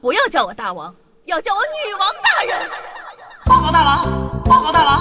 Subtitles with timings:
[0.00, 0.94] 不要叫我大王，
[1.24, 2.70] 要叫我女王大人。
[3.44, 5.00] 报告大王，报告大王，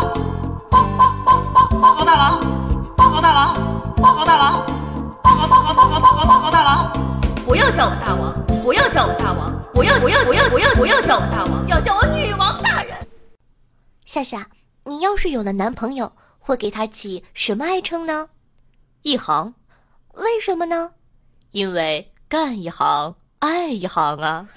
[0.71, 2.39] 报报报报报告大王，
[2.95, 3.53] 报告大王，
[3.97, 4.65] 报告大王，
[5.21, 6.91] 报告报告报告报告报告大王。
[7.45, 8.33] 不要叫我大王，
[8.63, 12.97] 不要叫我大王，不要不要不要不要不要叫我大王，要叫我女王大人。
[14.05, 14.47] 夏夏，
[14.83, 18.29] 你要是有了男朋友，会给他起什么爱称呢？
[19.03, 19.53] 一行，
[20.15, 20.93] 为什么呢？
[21.51, 24.47] 因为干一行爱一行啊。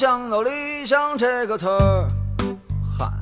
[0.00, 2.08] 想到理想这个词儿，
[2.98, 3.12] 喊，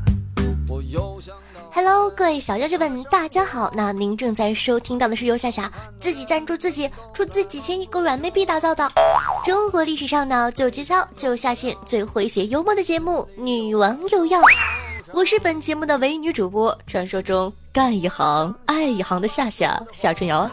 [0.68, 1.60] 我又想到。
[1.72, 3.68] Hello，各位小妖精们，大家好。
[3.74, 5.68] 那您正在收听到的是由夏夏
[5.98, 8.88] 自己赞助自己出资几千亿个软妹币打造的
[9.44, 14.40] 中国历史上呢最节操、最下限、最诙谐幽默的节目《女王有药》。
[15.12, 20.50] 我是本节目的唯一女主播，传说中干一行爱一行的夏夏夏春瑶啊。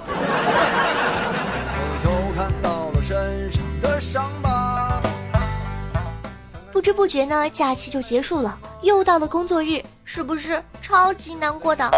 [6.86, 11.90] 知不觉呢，假期就结束了，又到了工作日，是不是超级难过的？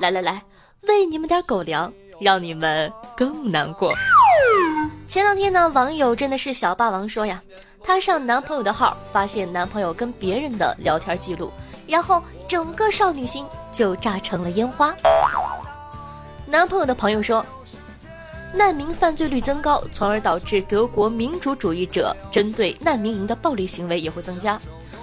[0.00, 0.42] 来来来，
[0.88, 3.92] 喂你们点狗粮，让你们更难过。
[5.06, 7.40] 前两天呢，网友真的是小霸王说呀，
[7.80, 11.52] 她上男朋友的号，发现男朋友跟别人的聊天记录，
[11.86, 14.92] 然后整个少女心就炸成了烟花。
[16.44, 17.46] 男朋友的朋友说，
[18.56, 24.60] 难民犯罪率增高，从而导致德国民主主义者针对难民营的暴力行为也会增加，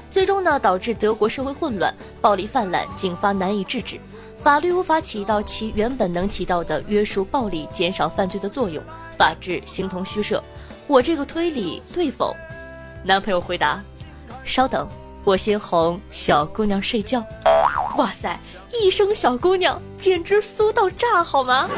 [0.09, 3.99] 最终呢导致德国社会混乱，暴力泛滥，警方难以制止，
[4.37, 8.81] 法律无法起到其原本能起到的约束暴力、减少犯罪的作用，
[9.17, 10.41] 法治形同虚设。
[10.87, 12.33] 我这个推理对否？
[13.03, 13.83] 男朋友回答：
[14.45, 14.87] 稍等，
[15.25, 17.21] 我先哄小姑娘睡觉。
[17.97, 18.39] 哇塞，
[18.71, 21.69] 一声小姑娘简直酥到炸，好吗？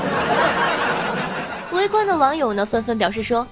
[1.74, 3.48] 围观的网友呢纷纷表示说：“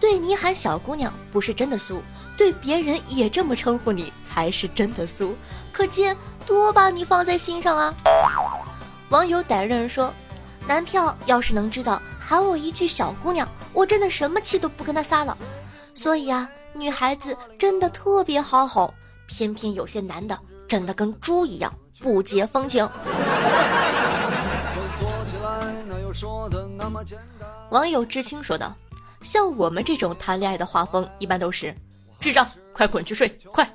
[0.00, 2.02] 对你喊小姑娘不是真的俗，
[2.36, 5.36] 对别人也这么称呼你才是真的俗，
[5.72, 7.94] 可见多把你放在心上啊。”
[9.10, 10.12] 网友歹人说
[10.66, 15.36] ：“男票要是能知道喊我一句小姑娘，我真的什么气都不跟他撒了。
[15.94, 18.92] 所以啊，女孩子真的特别好哄，
[19.26, 22.88] 偏偏有些男的真的跟猪一样不解风情。
[26.14, 28.76] ”说的那么简单网友知青说道
[29.24, 31.74] ：“像我们这种谈恋爱的画风，一般都是
[32.20, 33.66] 智障，快滚去睡，快！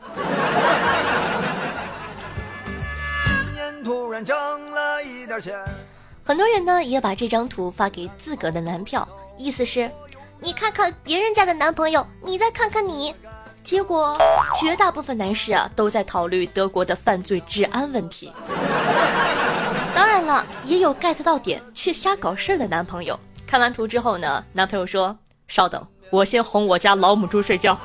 [3.25, 4.36] 今年突然挣
[4.69, 5.59] 了一点钱，
[6.24, 9.90] 很多人呢也把这张图发给自个的男票，意思是，
[10.40, 13.16] 你看看别人家的男朋友，你再看看你。
[13.63, 14.16] 结果，
[14.56, 18.31] 绝大部分男士啊都在考虑德国的犯罪治安问题。
[19.96, 23.19] 当然了，也有 get 到点却瞎搞事儿的男朋友。
[23.47, 27.80] 看完图之后呢，男朋友说：“稍等，我先哄我家老母猪睡觉。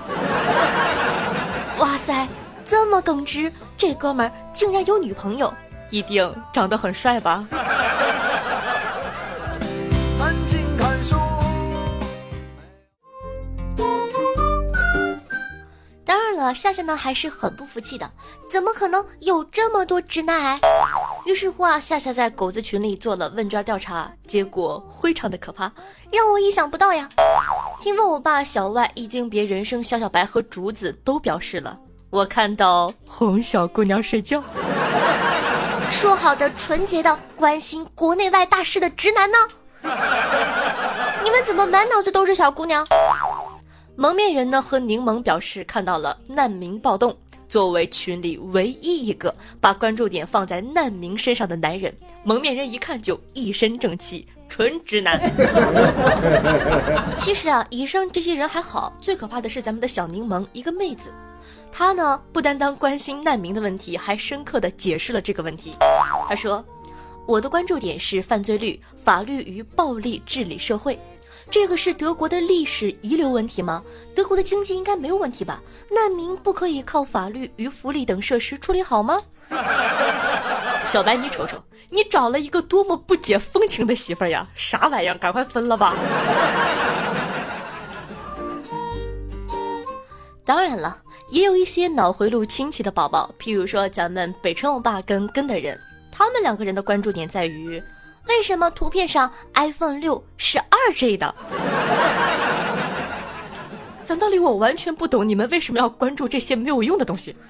[1.79, 2.27] 哇塞，
[2.65, 5.55] 这么耿直，这哥们儿竟然有女朋友。
[5.89, 7.47] 一定长得很帅吧？
[16.55, 18.11] 夏夏呢还是很不服气的，
[18.51, 20.61] 怎么可能有这么多直男癌？
[21.25, 25.71] 于是乎啊，夏夏在狗子群里做了问卷调查，结果非常的可怕，
[26.11, 27.09] 让我意想不到呀。
[27.81, 31.79] 听说我爸小外一经别人生小小白和竹子都表示了，
[32.11, 34.43] 我看到哄小姑娘睡觉。
[35.91, 39.39] 说好的纯洁的关心国内外大事的直男呢？
[41.23, 42.87] 你们怎么满脑子都是小姑娘？
[43.95, 47.15] 蒙面人呢和柠檬表示看到了难民暴动，
[47.47, 51.95] 作为群里唯一一个把关注点放在难民身上的男人，
[52.25, 55.21] 蒙面人一看就一身正气，纯直男。
[57.19, 61.13] 其实啊，以上这些人还好，最可怕的是咱们的小柠檬，一个妹子。
[61.71, 65.75] 她呢，不单单关心难民的问题，还深刻的解释了这个问题。
[66.29, 66.65] 她说
[67.29, 70.99] ：“我的关注点是犯罪率、法律与暴力治理社会。
[71.53, 73.83] 这个是德国的历史遗留问题吗？
[74.15, 75.63] 德国的经济应该没有问题吧？
[75.91, 79.21] 难民不可以靠法律与福利等设施处理好吗？”
[80.87, 84.49] 小白，你瞅瞅，你找了一个多么不解风情的媳妇儿呀！
[84.55, 85.19] 啥玩意儿？
[85.19, 85.95] 赶快分了吧！
[90.43, 95.79] 当然了，也有一些脑回路清奇的宝宝，譬如说咱们北辰欧巴跟跟的人，
[96.11, 97.81] 他们两个人的关注点在于
[98.29, 101.35] 为什么图片上 iPhone 六是二 G 的？
[104.05, 107.35] 讲道理，我完全不懂你们为什么要关注这些没有用的东西。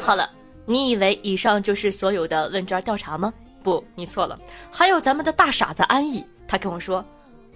[0.00, 0.28] 好了，
[0.64, 3.32] 你以为以上就是所有的问卷调查吗？
[3.62, 4.38] 不，你错了，
[4.72, 7.04] 还有咱们的大傻子安逸，他跟我说，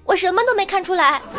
[0.04, 1.20] 我什么都没看出来。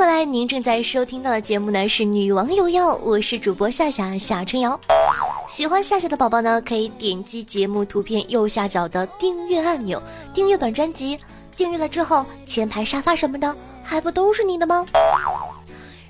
[0.00, 4.80] 回来，您正在收听到的节目呢是《女王有药》，我是主播夏夏夏春瑶。
[5.46, 10.02] 喜欢夏夏的宝宝呢，可以点击节目图片右下角的订阅按钮，
[10.32, 11.18] 订阅本专辑。
[11.54, 14.86] 订阅了之后，前排沙发什么的还不都是你的吗？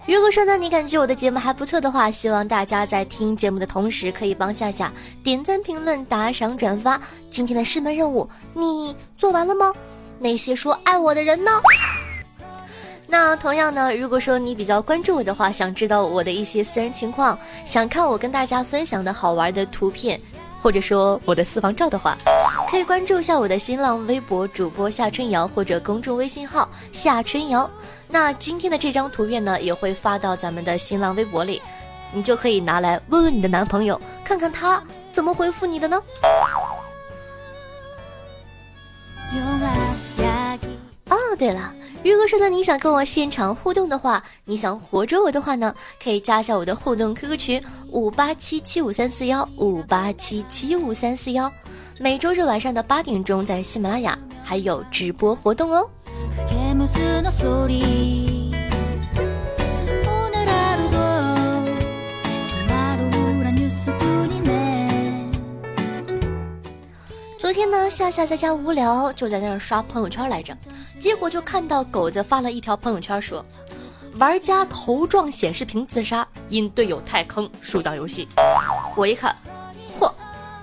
[0.07, 4.93] 如果说呢，你感觉我的节目还不错的话，希望大家在听节目的同时，可以帮夏夏
[5.25, 7.01] 点赞、评论、打赏、转发。
[7.29, 9.75] 今天的师门任务你做完了吗？
[10.21, 11.51] 那些说爱我的人呢？
[13.11, 20.21] 那同样呢，如果说你比较关注我的话，想知道我的一些私人情况，想看我跟大家分享的好玩的图片，
[20.63, 22.17] 或者说我的私房照的话，
[22.71, 27.69] 可以关注一下我的新浪微博主播夏春瑶或者公众微信号夏春瑶。
[28.07, 31.61] 那今天的这张图片呢，也会发到咱们的新浪微博里，
[32.13, 34.81] 你就可以拿来问问你的男朋友，看看他
[35.11, 36.01] 怎么回复你的呢？
[41.11, 41.75] 哦，对了。
[42.03, 51.53] 如果说呢，你想跟我现场互动的话，你想活捉我的话呢，可以加一下我的互动 QQ 群五八七七五三四幺五八七七五三四幺，
[51.99, 55.87] 每周日晚上的八点钟在喜马拉雅还有直播活动哦。
[67.61, 70.57] 天呢，夏夏在家无聊，就在那儿刷朋友圈来着，
[70.99, 73.45] 结果就看到狗子发了一条朋友圈，说
[74.15, 78.27] 玩家头撞显示屏自杀，因队友太坑，输掉游戏。
[78.97, 79.37] 我一看，
[79.99, 80.11] 嚯，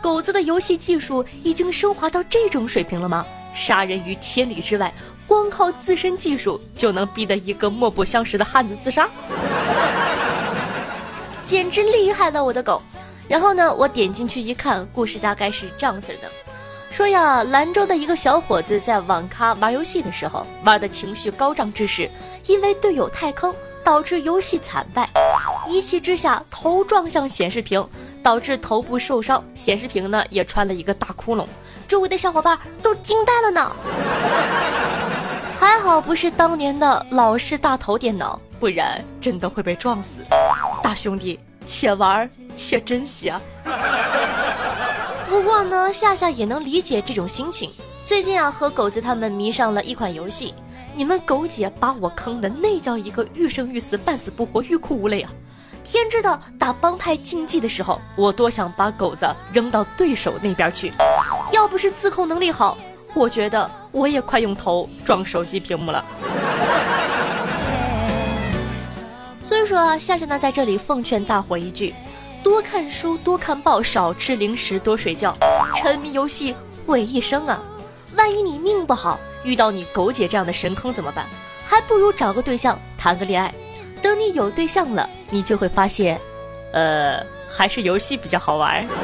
[0.01, 3.23] 狗子的游戏技术已经升华到这种水平了吗？
[3.53, 4.91] 杀人于千里之外，
[5.27, 9.07] 光靠自身技术就能逼得一个莫不相识的汉子自杀，
[11.45, 12.81] 简直厉害了，我的狗！
[13.29, 16.31] 然后呢，我点进去一看，故事大概是这样子的。
[16.97, 22.09] 说呀，兰州的一个小伙子在网咖玩游戏的时候，玩的情绪高涨之时，
[22.47, 23.53] 因为队友太坑，
[23.83, 25.07] 导致游戏惨败，
[25.67, 27.87] 一气之下头撞向显示屏，
[28.23, 31.45] 导致头部受伤，显示屏呢也穿了一个大窟窿，
[31.87, 33.71] 周围的小伙伴都惊呆了呢。
[35.61, 40.23] 还好不是当年的老式大头电脑，不然真的会被撞死。
[40.81, 43.39] 大兄弟，且玩且珍惜啊！
[45.29, 47.69] 不过呢，夏夏也能理解这种心情。
[48.05, 50.53] 最近啊，和狗子他们迷上了一款游戏，
[50.95, 55.29] 你们狗姐把我坑的那叫一个欲生欲死、半死不活、欲哭无泪啊！
[55.83, 60.93] 天知道打帮派竞技的时候，我多想把狗子扔到对手那边去。
[61.51, 62.77] 要不是自控能力好，
[63.13, 66.05] 我觉得我也快用头撞手机屏幕了。
[69.43, 71.93] 所以说啊，夏夏呢在这里奉劝大伙一句。
[72.47, 75.35] 多看书，多看报，少吃零食，多睡觉。
[75.75, 77.61] 沉迷游戏毁一生啊！
[78.15, 81.27] 万一你命不好，遇到你狗姐这样的神坑怎么办？
[81.65, 83.53] 还不如找个对象谈个恋爱。
[84.01, 86.17] 等你有对象了，你就会发现，
[86.71, 88.87] 呃，还是游戏比较好玩。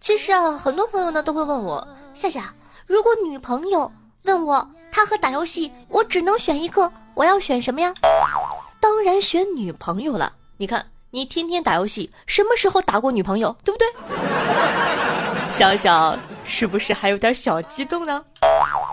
[0.00, 2.54] 其实啊，很多朋友呢都会问我，夏夏，
[2.86, 3.92] 如果女朋友
[4.24, 6.90] 问我，他和打游戏，我只能选一个。
[7.12, 7.92] 我要选什么呀？
[8.80, 10.32] 当然选女朋友了。
[10.56, 13.54] 你看，你天天打游戏，什么时候打过女朋友？
[13.62, 13.86] 对不对？
[15.50, 18.24] 想想是不是还有点小激动呢？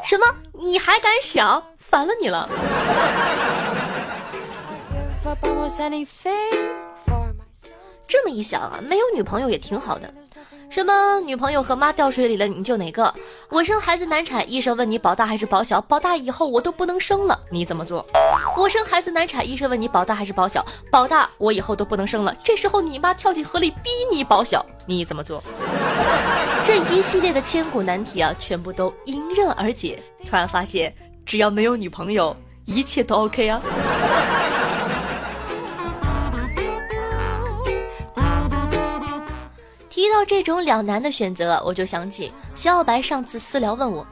[0.03, 0.25] 什么？
[0.51, 1.63] 你还敢想？
[1.77, 2.49] 烦了你了！
[8.07, 10.13] 这么一想啊，没有女朋友也挺好的。
[10.69, 13.13] 什么女朋友和妈掉水里了，你救哪个？
[13.49, 15.79] 我生孩子难产，医生问你保大还是保小？
[15.81, 18.03] 保大以后我都不能生了，你怎么做？
[18.57, 20.65] 我生孩子难产，医生问你保大还是保小？
[20.91, 25.43] 保大我以后都不能生了，这时候你妈跳进河里逼你保小，你怎么做？
[26.65, 30.01] 这一系列的千古难题啊，全部都迎刃而解。
[30.25, 30.93] 突然发现，
[31.23, 33.61] 只要没有女朋友，一切都 OK 啊。
[40.03, 44.05] 提到这种两难的选择，我就想起小白上次私聊问我：“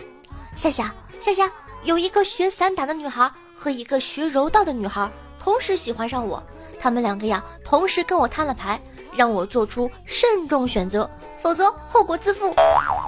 [0.56, 1.52] 夏夏，夏夏，
[1.84, 6.42] 有一个学散打的女孩和一个学柔道的女孩，同时喜欢上我。
[6.80, 8.80] 他们两个呀，同时跟我摊了牌，
[9.14, 12.56] 让我做出慎重选择，否则后果自负。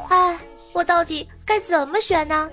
[0.09, 0.37] 哎，
[0.73, 2.49] 我到底该怎么选呢？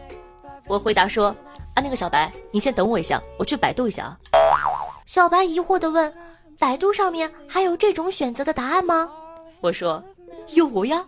[0.69, 1.35] 我回答说
[1.75, 4.17] ：“啊，那个小白，你先等我一下，我去百度一下啊。”
[5.07, 6.15] 小白疑惑地问
[6.57, 9.11] ：“百度上面还有这种选择的答案吗？”
[9.61, 10.01] 我说
[10.55, 11.05] ：“有呀。”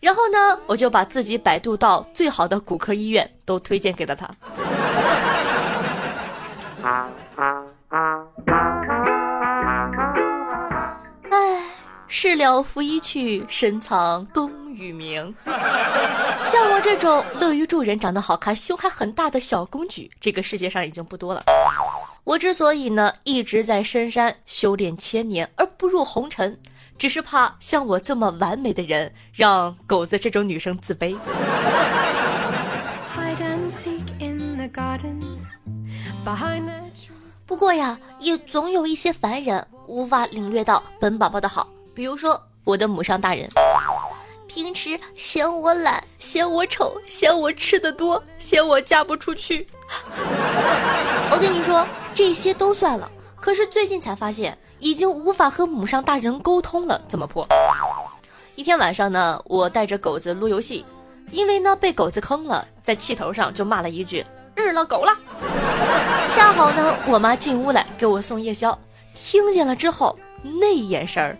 [0.00, 4.28] 然后呢，我就把自己百度到最好的骨科医院都推荐给了他。
[12.08, 15.34] 事了拂衣去，深藏功与名。
[16.44, 21.42] 像我这种乐于助人、长得好看、胸还很大的小公举，这个世界上已经不多了。
[22.24, 26.58] 我之所以呢一直在深山修炼千年而不入红尘，
[26.98, 31.16] 只是怕像我这么完美的人让狗子这种女生自卑。
[37.46, 41.68] 不过呀，也总有一些凡人无法领略到本宝宝的好。
[41.94, 43.48] 比如说，我的母上大人，
[44.48, 49.68] 平时嫌我懒，嫌我丑，嫌我吃的多，嫌我嫁不出去。
[51.30, 53.08] 我跟你说，这些都算了。
[53.40, 57.46] 可是最近才发现，已经无法和母上大人沟通了，怎么破？
[58.54, 60.84] 一天晚上呢，我带着狗子撸游戏，
[61.30, 65.12] 因为呢被狗子坑了，在气头上就骂了一句“日了狗了”。
[66.34, 68.78] 恰好呢，我妈进屋来给我送夜宵，
[69.14, 71.36] 听见了之后，那眼神儿。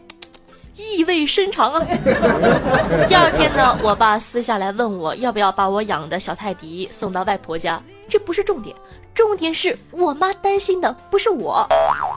[0.76, 1.81] 意味深长啊！
[3.09, 7.83] 第二天呢，我爸私下来问我要不要把我养的小泰迪送到外婆家。
[8.09, 8.75] 这不是重点，
[9.15, 11.67] 重点是我妈担心的不是我，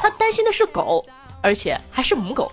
[0.01, 1.05] 她担心的是狗，
[1.41, 2.51] 而且还是母狗。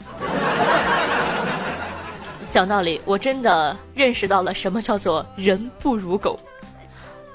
[2.51, 6.39] 讲道理，我真的认识到了什么叫做人不如狗。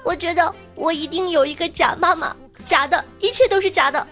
[0.04, 4.06] 我觉得我一定有一个假妈妈，假的，一切都是假的。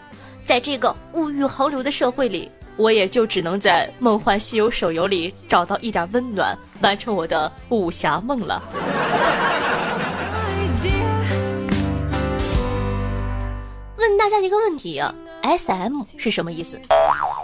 [0.44, 2.50] 在这个物欲横流的社会里。
[2.76, 8.62] 我也就只能在《梦幻西游》手游里找到一点温暖，完成我的武侠梦了。
[14.00, 16.80] 问大家一个问题啊，S M 是什么意思？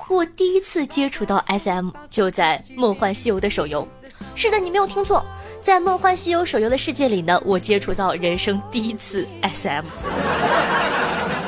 [0.09, 3.87] 我第一次接触到 S M 就在《梦幻西游》的手游。
[4.35, 5.23] 是的，你没有听错，
[5.61, 9.85] 在《梦幻西游》手游的世界里呢，我接触到人生第一次 S M。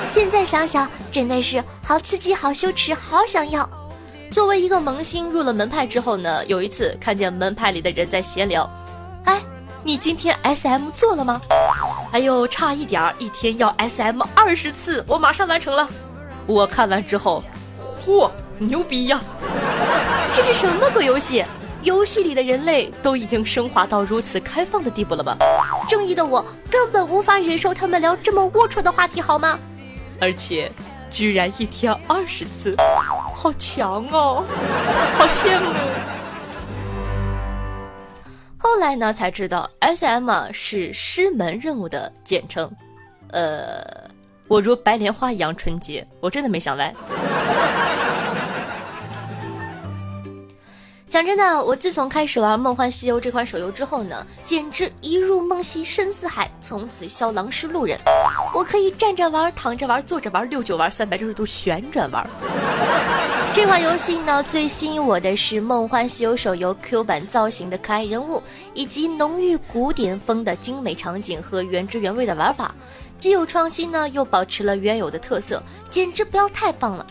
[0.07, 3.69] 现在想想，真的是好刺激、好羞耻、好想要。
[4.31, 8.71] 作为一个萌新，入了门派之后呢，有一次看见门派里的人在闲聊，
[9.25, 9.41] 哎，
[9.83, 11.41] 你今天 S M 做了吗？
[12.11, 15.87] 哎呦，差一点儿，一天要 S M 二十次，我马上完成了。
[16.47, 17.43] 我看完之后，
[18.05, 19.21] 嚯，牛逼呀！
[20.33, 21.45] 这是什么鬼游戏？
[21.83, 25.37] 游戏里的人类都已经升华到如此开放的地步了吗？
[25.89, 29.59] 正义的我根本无法忍受他们聊这么龌龊的话题，好吗？
[30.19, 30.73] 而且，
[31.11, 32.75] 居然一天二十次，
[33.35, 34.45] 好强哦，
[35.17, 35.71] 好羡慕。
[38.71, 42.71] 后来呢，才知道 S M 是师门任务的简称。
[43.31, 43.83] 呃，
[44.47, 46.95] 我如白莲花一样纯洁，我真的没想歪。
[51.11, 57.99] 讲真的，我自从开始玩《梦幻西游》这款手游之后呢，简直一入梦溪深似海，从此萧郎是路人。
[58.55, 62.29] 我可以站着玩、躺着玩、坐着玩、六九玩、三百六十度旋转玩。
[63.55, 68.43] 这款游戏呢，最吸引我的是《梦幻西游》手游 Q 版造型的可爱人物，
[68.75, 72.75] 以及浓郁古典风的精美场景和原汁原味的玩法。
[73.19, 75.61] 既有创新呢，又保持了原有的特色，
[75.91, 77.05] 简直不要太棒了！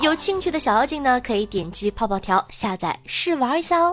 [0.00, 3.92] 有兴趣的小妖精呢，可以点击泡泡条下载试玩一下哦。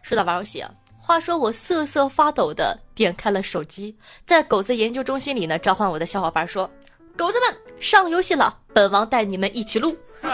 [0.00, 3.94] 说到玩游戏啊，话说我瑟瑟发抖的点开了手机，
[4.26, 6.68] 在狗子研究中心里呢，召唤我的小伙伴说
[7.14, 9.94] ：“狗子们上游戏了，本王带你们一起撸。”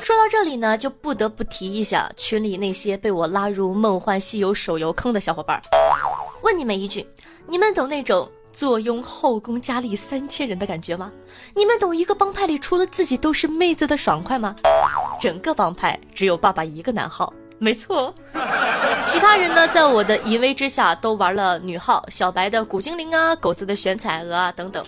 [0.00, 5.60] 说到这里呢，就不得不提一下群里那些被我拉入《梦幻西游》手游坑的小伙伴。
[6.42, 7.04] 问你们一句，
[7.48, 11.12] 你们懂那种坐拥后宫佳丽三千人的感觉吗？
[11.54, 14.56] 你们懂一个帮派里除了自己都是妹子的爽快吗？
[15.20, 18.12] 整个帮派只有爸爸一个男号，没错。
[19.04, 24.84] 其他人呢，在我的淫威之下都玩了女号，小白的古精灵啊，狗子的玄彩娥啊等等。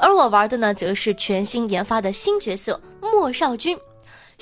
[0.00, 3.78] 而我玩的呢，则是全新研发的新角色莫少君。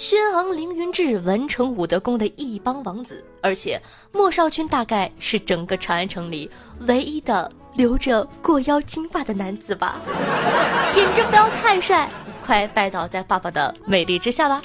[0.01, 3.79] 轩昂凌云志，文成武德宫的一帮王子，而且
[4.11, 6.51] 莫少君大概是整个长安城里
[6.87, 10.01] 唯一的留着过腰金发的男子吧，
[10.91, 12.09] 简直不要太帅！
[12.43, 14.63] 快拜倒在爸爸的美丽之下吧！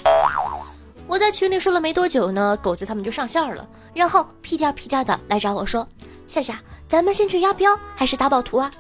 [1.06, 5.86] 我在群里说了没多久呢，狗子他们就上线了，然后屁颠屁颠的来找我说
[6.30, 8.72] ：“夏夏，咱们先去押镖还是打宝图啊？”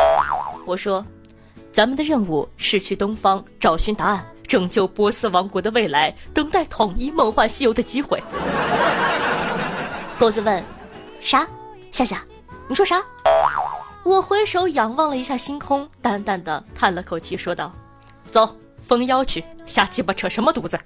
[0.65, 1.05] 我说。
[1.69, 8.21] 咱们的任务是去东方找寻答案，拯救波斯王国的未来，等待统一梦幻西游的机会。
[10.17, 10.63] 狗子问
[11.19, 11.47] ：“啥？
[11.91, 12.21] 夏夏，
[12.67, 13.01] 你说啥？”
[14.03, 17.71] 我回首仰望了一下星空，淡淡的叹了口气，说道
[18.29, 20.79] ：“走，封妖去，瞎鸡巴扯什么犊子？”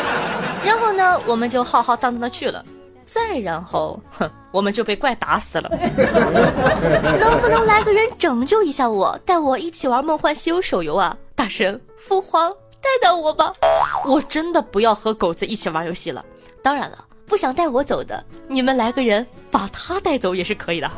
[0.62, 2.64] 然后呢，我们就浩浩荡荡的去了。
[3.06, 5.68] 再然后，哼，我们就被怪打死了。
[7.18, 11.16] 能不能来个人拯救一下我，带我一起玩《梦幻西游》手游啊？
[11.40, 12.50] 大神，父皇，
[12.82, 13.50] 带带我吧！
[14.04, 16.22] 我真的不要和狗子一起玩游戏了。
[16.62, 20.90] 当然了，不想带我走的，你们来个人把他带走也是可以的。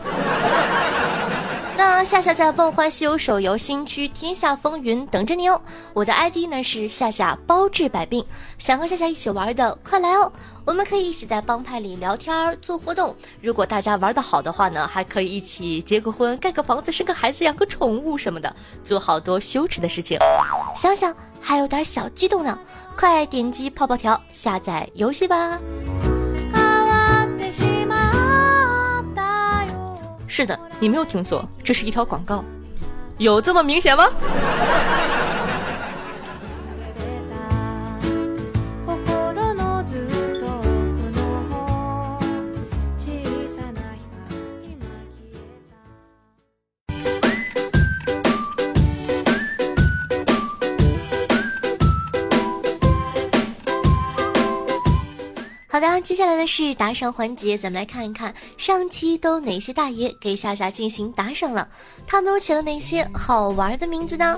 [1.75, 5.61] 那夏夏在《梦幻西游》手游新区天下风云等着你哦！
[5.95, 8.25] 我的 ID 呢是夏夏包治百病，
[8.59, 10.31] 想和夏夏一起玩的快来哦！
[10.67, 20.19] 我们可以一起在帮派里聊天做活动，如果大家玩的好的话呢，还可以一起结个婚、盖个房子、生个孩子、养个宠物什么的，做好多羞耻的事情。
[20.77, 22.59] 想想还有点小激动呢，
[22.97, 25.59] 快点击泡泡条下载游戏吧！
[30.35, 32.43] 是的，你没有听错，这是一条广告，
[33.19, 34.09] 有这么明显吗？
[55.83, 61.69] 的，接下来的是打赏环节，咱们来看一看上期都哪些大爷给夏夏进行打赏了，
[62.07, 64.37] 他们又起了哪些好玩的名字呢？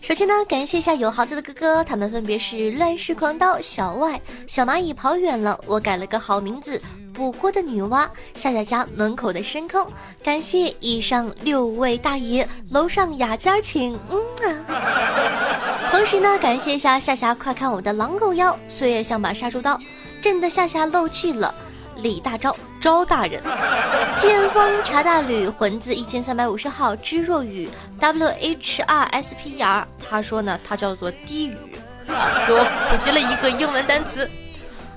[0.00, 9.86] 首先呢，感谢一下有豪子的哥哥，他们分别是乱世狂刀、小外、小蚂蚁跑远了，我改了个好名字，捕获的女娲，夏夏家门口的深坑。
[10.24, 15.90] 感谢以上六位大爷，楼上雅间请，嗯啊。
[15.92, 19.78] 同时呢，感谢一下夏夏，快看我的狼狗腰，岁月像把杀猪刀。
[20.22, 21.54] 震得夏夏漏气了，
[21.96, 22.54] 李大钊。
[22.80, 23.42] 招大人，
[24.18, 27.68] 剑锋查大吕魂字一千三百五十号知若雨。
[27.98, 31.56] W H R S P R，他说呢，他叫做低语，
[32.06, 34.26] 给我普及了一个英文单词。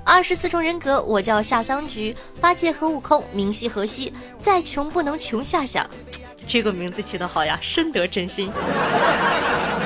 [0.05, 5.85] 二十四重人格，我叫夏桑菊，八戒和悟空，明晰河西，再穷不能穷夏夏，
[6.47, 8.51] 这个名字起得好呀，深得真心。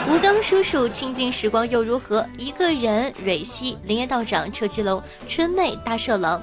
[0.09, 2.25] 吴刚叔叔，清静时光又如何？
[2.37, 6.41] 一个人，蕊希，林业道长，车七龙，春妹，大色狼，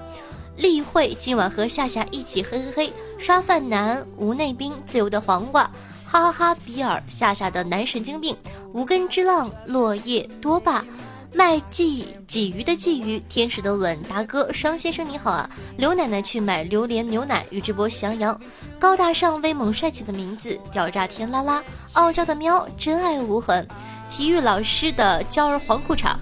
[0.57, 5.63] 例会，今晚和夏夏一起嘿嘿嘿，刷饭男，吴内兵，自由的黄瓜，
[6.05, 8.37] 哈哈哈，比尔，夏夏的男神经病，
[8.73, 10.85] 无根之浪，落叶多霸。
[11.35, 15.51] 卖鲫鲫鱼的鲫鱼，天使的吻，达哥，双先生你好啊！
[15.77, 18.41] 刘奶奶去买榴莲牛奶，宇智波喜羊，
[18.79, 23.67] 高大上威猛帅气的名字，屌炸天啦啦，傲娇的喵，真爱无痕，
[24.09, 26.15] 体育老师的娇儿黄裤衩，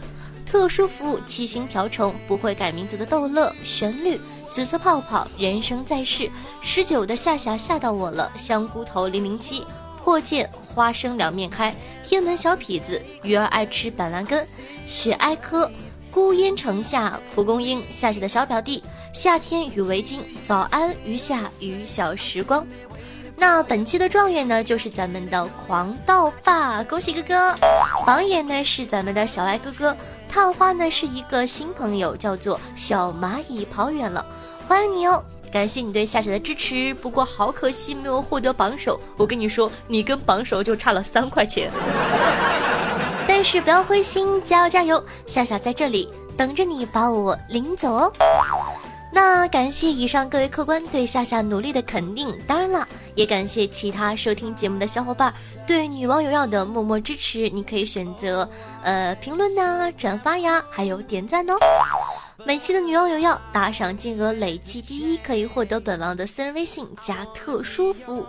[0.47, 4.19] 特殊服务七星瓢虫，不会改名字的逗乐，旋律，
[4.51, 6.31] 紫色泡泡，人生在世，
[6.63, 9.63] 十九的夏夏吓到我了，香菇头零零七。
[10.05, 11.73] 破剑花生两面开，
[12.05, 14.45] 天门小痞子鱼儿爱吃板蓝根，
[14.87, 15.71] 雪哀科
[16.11, 18.83] 孤烟城下蒲公英，夏夏的小表弟
[19.15, 22.67] 夏天与围巾，早安余下与小时光。
[23.35, 27.57] 那本期的状元呢，就是咱们的狂盗霸，恭喜哥哥！
[28.07, 29.97] 榜眼呢是咱们的小爱哥哥，
[30.29, 34.25] 探花呢是一个新朋友，叫做小蚂蚁跑远了，
[34.69, 35.25] 欢迎你哦。
[35.51, 39.01] 感谢你对夏夏的支持，不过好可惜没有获得榜首。
[39.17, 41.71] 我跟你说，你跟榜首就差了三块钱。
[43.43, 45.05] 但是不要灰心，加油加油！
[45.27, 48.13] 夏夏在这里等着你把我领走哦。
[49.13, 55.35] 那感谢以上各位客官对夏夏努力的肯定，当然了，也感谢其他收听节目的小伙伴
[55.67, 57.49] 对女王有药的默默支持。
[57.49, 58.49] 你可以选择
[58.85, 61.55] 呃评论呐、转发呀，还有点赞哦。
[62.47, 68.27] 每期的女王有药打赏金额累计第一，可以获得本王的私人微信加特殊服务，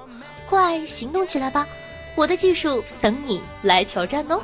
[0.48, 1.68] 快行动起来吧！
[2.16, 4.42] 我的技术等你来挑战哦。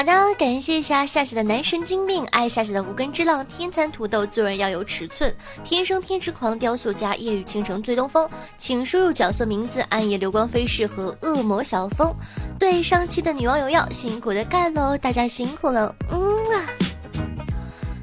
[0.00, 5.30] 好的，感谢一下夏夏的男神经病，爱夏夏的无根之浪，天蚕土豆做人要有尺寸，
[5.62, 12.10] 天生偏执狂雕塑家，夜雨倾城醉东风，请输入角色名字，暗夜流光飞逝和恶魔小风。
[12.58, 16.18] 对上期的女网友要辛苦的干喽，大家辛苦了，嗯
[16.54, 16.64] 啊。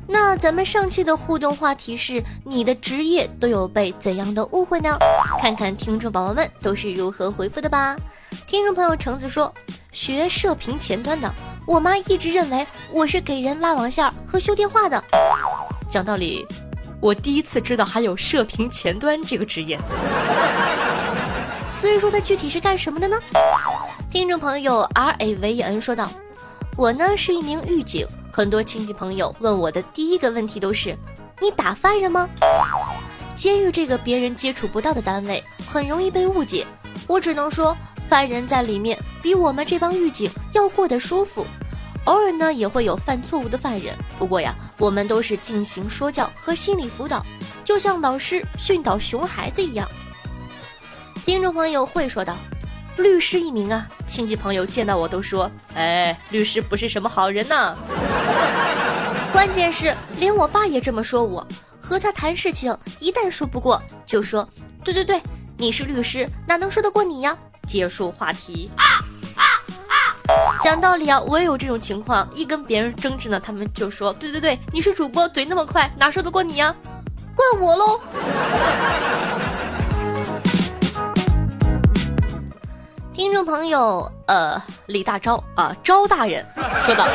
[0.08, 5.00] 那咱们上期的互动话题是：你的职业都有被怎样的误会呢？
[5.40, 7.98] 看看听众宝宝们都是如何回复的吧。
[8.46, 9.52] 听众朋友橙子说，
[9.92, 11.34] 学射频前端的，
[11.68, 15.04] 我妈一直认为我是给人拉网线和修电话的。
[15.90, 16.48] 讲道理，
[17.02, 19.78] 我第一次知道还有射频前端这个职业。
[21.74, 23.20] 所以说，它具体是干什么的呢？
[24.10, 26.10] 听众朋友 R A V E N 说道
[26.78, 30.98] ：“我呢是一名狱警，很多亲戚朋友问我的第一个问题都是：
[31.42, 32.30] 你打犯人吗？
[33.36, 36.66] 监狱这个别人接触不到的单位，很容易被误解。
[37.08, 37.76] 我只能说，
[38.08, 41.46] 犯人在里面比我们这帮狱警要过得舒服。
[42.06, 47.26] 偶尔呢也会有犯错误的犯人，不过呀，我们都是进行说教和心理辅导，
[47.66, 49.86] 就像老师训导熊孩子一样。”
[51.26, 52.38] 听众朋友会说道
[52.96, 57.76] ：“律师一名啊，亲戚朋友见到我都说，哎，律师不是什么好人呐。
[59.34, 61.46] 关键是连我爸也这么说我，
[61.82, 64.48] 和他谈事情，一旦说不过，就说，
[64.82, 65.22] 对对对，
[65.58, 67.38] 你是律师，哪能说得过你呀？
[67.68, 68.72] 结束话题。
[70.62, 76.76] 讲道理啊，我也有这种情况，一跟别人争执呢，他们就说，对对对，你是主播，嘴那么快，哪说得过你呀？
[77.36, 78.00] 怪我喽。”
[83.14, 86.46] 听众朋友，呃，李大钊啊，钊大人
[86.86, 87.08] 说道：“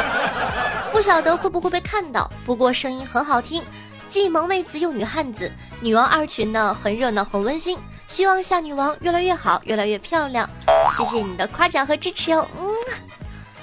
[0.91, 3.62] 不晓得会不会被看到，不过声音很好听，
[4.09, 7.79] 既萌妹子又女汉子，女王二群呢很热闹很温馨，
[8.12, 10.46] 希望夏女王越来越好，越来越漂亮。
[10.94, 12.70] 谢谢你的夸奖和支持哦。”嗯，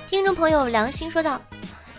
[0.07, 1.39] 听众朋友良心说道：“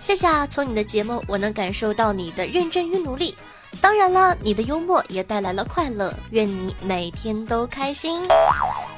[0.02, 3.36] 夏夏，从你的节目我能感受到你的认真与努力，
[3.80, 8.20] 当然了，你的幽默也带来了快乐，愿你每天都开心。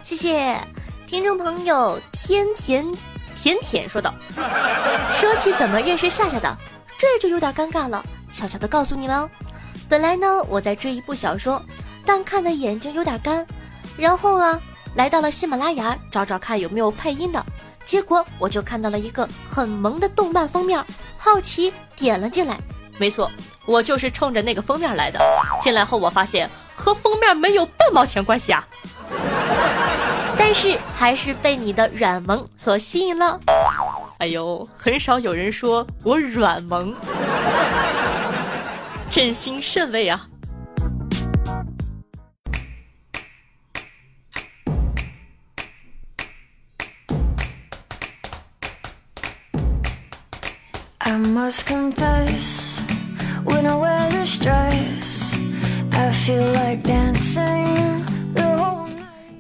[0.03, 0.59] 谢谢。”
[1.07, 2.91] 听众朋友，天甜
[3.37, 4.15] 甜甜说道
[5.21, 6.57] ：“说起怎么认识夏夏的，
[6.97, 8.03] 这就有点尴尬了。
[8.33, 9.29] 悄悄的告诉你们，
[9.91, 11.63] 本来呢我在追一部小说，
[12.05, 13.47] 但看的眼睛有点干，
[13.97, 14.61] 然后啊
[14.95, 17.45] 来到了喜马拉雅找找看有没有配音的，
[17.85, 20.85] 结果我就看到了一个很萌的动漫封面，
[21.17, 22.59] 好奇点了进来。
[22.99, 23.31] 没错，
[23.65, 25.19] 我就是冲着那个封面来的。
[25.61, 28.67] 进来后我发现和封面没有半毛钱关系啊。
[30.39, 33.41] ”但是还是被你的软萌所吸引了。
[34.19, 36.95] 哎呦，很少有人说我软萌，
[39.11, 40.29] 真心甚慰啊。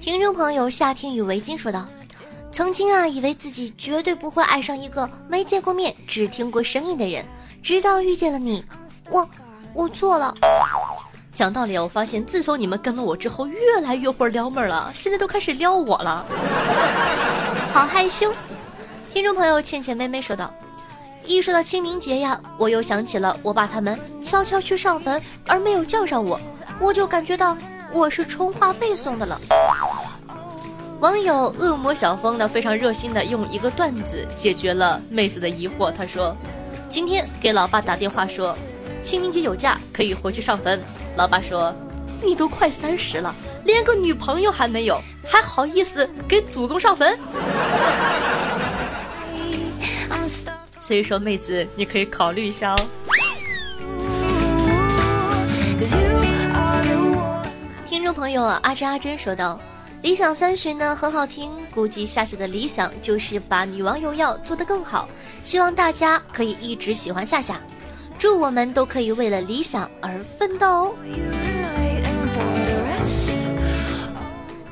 [0.00, 1.84] 听众朋友，夏天与围巾说道
[2.52, 7.24] ：“曾经啊，以为自己绝对不会爱上一个没见过面、只听过声音的人，
[7.64, 8.64] 直到遇见了你，
[9.10, 9.28] 我
[9.74, 10.32] 我错了。
[11.34, 16.24] 讲道理，我发现自从你们跟了我之后，越来越会撩妹了，现在都开始撩我了，
[17.72, 18.32] 好害羞。”
[19.12, 20.52] 听众朋友，倩倩妹妹说道
[21.24, 26.38] ：“一说到清明节呀，我又想起了我爸他们悄悄去上坟而没有叫上我，
[26.80, 27.56] 我就感觉到
[27.92, 29.40] 我是充话费送的了。”
[31.00, 35.90] 网友恶魔小峰呢非常热心的用一个段子解决了妹子的疑惑。
[35.90, 36.36] 他说
[36.88, 38.56] ：“今天给老爸打电话说，
[39.02, 40.80] 清明节有假可以回去上坟。”
[41.16, 41.74] 老爸说
[42.22, 47.18] ：“你都快三十了，连个女朋友还没有，还好意思给祖宗上坟？”
[50.82, 52.78] 所以说，妹子你可以考虑一下哦。
[57.86, 59.60] 听众朋友啊，阿珍阿珍说道。
[60.02, 65.08] 理想三旬呢很好听，估计夏夏的理想就是把女王有药做得更好，
[65.44, 67.60] 希望大家可以一直喜欢夏夏，
[68.18, 70.94] 祝我们都可以为了理想而奋斗哦。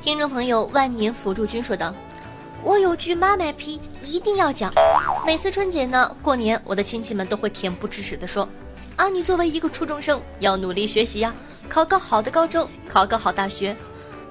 [0.02, 1.94] 听众朋友万年辅助君说道
[2.62, 4.72] ：“我有句妈卖批一定要讲，
[5.26, 8.46] 每次春节呢过年，我的亲戚们都会恬不知耻的说，
[8.96, 11.32] 啊你作为一个初中生要努力学习呀，
[11.68, 13.74] 考个好的高中，考个好大学。”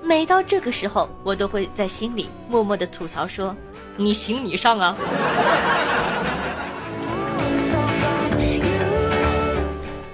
[0.02, 3.54] 每到这个时候，我都会在心里默默的吐槽说
[3.98, 4.96] ：“你行你上啊！”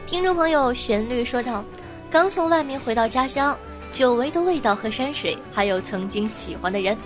[0.08, 1.64] 听众朋友，旋律说道
[2.10, 3.56] ：“刚从外面回到家乡，
[3.94, 6.98] 久违的味道和山水，还有曾经喜欢的人，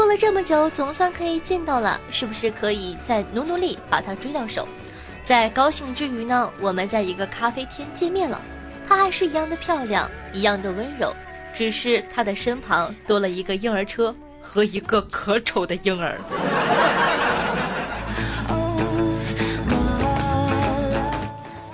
[0.00, 4.66] 过了这么久，总算可以见到了，是不是可以再努努力把他追到手？
[5.22, 8.40] 在高兴之余呢，我们在一个咖啡厅见面了，
[8.88, 11.14] 她还是一样的漂亮，一样的温柔。”
[11.52, 16.18] 只是他的身旁多了一个婴儿车和一个可丑的婴儿。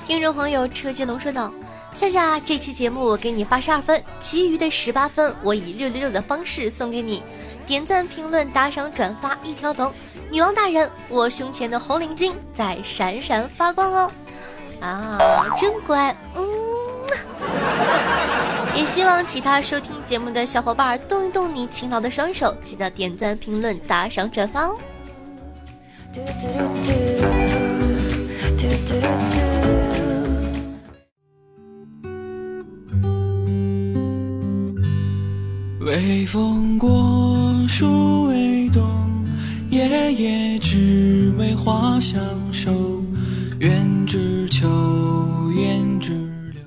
[0.04, 1.54] 听众朋友车接龙说道
[1.94, 7.22] ：“夏夏，这期节目给你八十二分，其余的十八分我以六六六的方式送给你。
[7.66, 9.92] 点赞、评论、打赏、转发一条龙。
[10.30, 14.10] 女王大人，我胸前的红领巾在闪闪发光哦！
[14.80, 15.18] 啊，
[15.58, 16.46] 真乖，嗯。
[18.74, 24.76] 也希望其他收听节目的小伙伴动一动你勤劳的双手，记得点赞、评论、打赏、转发哦。”
[35.80, 38.82] 微风过，树未动，
[39.70, 42.20] 夜夜只为花相
[42.52, 42.70] 守。
[43.58, 44.68] 愿只求，
[45.50, 46.12] 愿只
[46.52, 46.62] 留。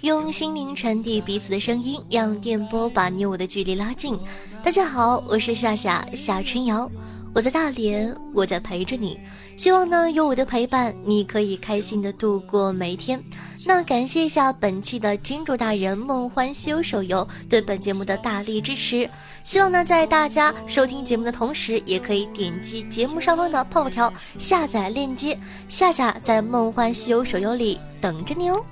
[0.00, 4.18] 用心灵传递彼此的声音，让电波把你我的距离拉近。
[4.62, 6.90] 大家好，我是夏夏夏春瑶。
[7.34, 9.18] 我在大连，我在陪着你。
[9.56, 13.22] 希望呢，有我的陪伴，你可以开心的度过每一天。
[13.66, 19.08] 那感谢一下本期的金主大人梦幻西游手游对本节目的大力支持。
[19.42, 28.64] 希望呢，在大家收听节目的同时，也可以点击节目上方的泡泡条下载链接，夏夏在梦幻西游手游里等着你哦。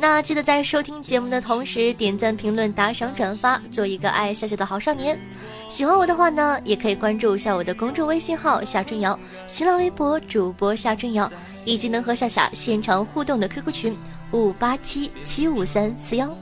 [0.00, 5.18] 那记得在收听节目的同时点赞、评论、打赏、转发，做一个爱夏夏的好少年。
[5.68, 11.30] 喜欢我的话呢，也可以关注一下我的公众微信号夏春瑶、新浪微博主播夏春瑶，
[11.66, 13.96] 以及能和夏夏现场互动的 QQ 群
[14.32, 16.34] 五八七七五三四幺。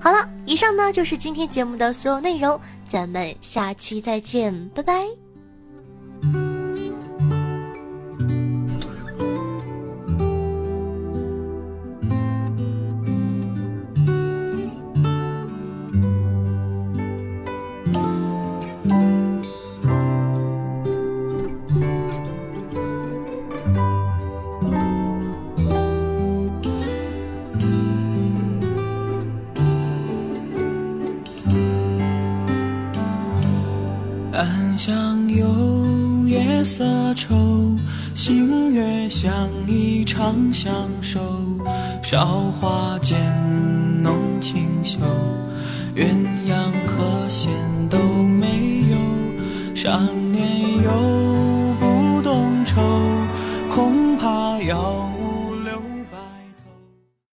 [0.00, 5.25] 好了，以上呢就是今天节目的所有内容，咱们下期再见，拜拜。
[40.56, 41.20] 相守。
[42.02, 43.18] 韶华渐
[44.02, 44.98] 浓清秀，
[45.94, 46.14] 鸳
[46.48, 47.52] 鸯和弦
[47.90, 48.96] 都没有。